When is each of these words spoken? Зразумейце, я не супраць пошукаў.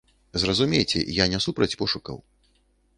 Зразумейце, 0.43 1.03
я 1.23 1.29
не 1.35 1.39
супраць 1.47 1.71
пошукаў. 1.85 2.17